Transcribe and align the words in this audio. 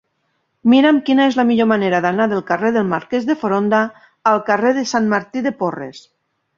Mira'm 0.71 1.01
quina 1.09 1.27
és 1.31 1.37
la 1.39 1.45
millor 1.49 1.69
manera 1.73 2.01
d'anar 2.07 2.27
del 2.33 2.43
carrer 2.49 2.73
del 2.79 2.89
Marquès 2.97 3.31
de 3.31 3.39
Foronda 3.45 3.85
al 4.35 4.45
carrer 4.53 4.77
de 4.83 4.89
Sant 4.97 5.15
Martí 5.17 5.49
de 5.51 5.57
Porres. 5.65 6.07